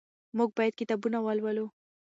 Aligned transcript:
موږ 0.37 0.49
باید 0.57 0.73
کتابونه 0.79 1.17
ولولو. 1.21 1.65